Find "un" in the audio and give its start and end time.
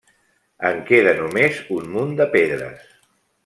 1.77-1.87